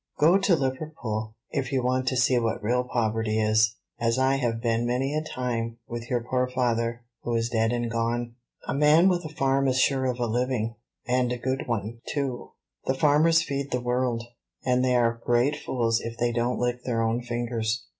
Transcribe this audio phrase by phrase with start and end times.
[0.17, 4.59] Go to Liverpool, if you want to see what real poverty is, as I have
[4.59, 8.33] been many a time with your poor father, who is dead and gone.
[8.67, 10.73] A man with a farm is sure of a living,
[11.05, 12.53] and a good one, too;
[12.85, 14.23] the farmers feed the world,
[14.65, 17.85] and they are great fools if they don't lick their own fingers.